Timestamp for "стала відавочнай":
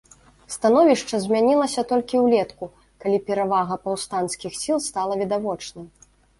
4.91-5.87